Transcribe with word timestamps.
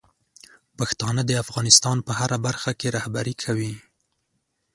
پښتانه 0.77 1.21
د 1.25 1.31
افغانستان 1.43 1.97
په 2.07 2.11
هره 2.19 2.37
برخه 2.45 2.71
کې 2.79 2.87
رهبري 2.97 3.33
کوي. 3.43 3.73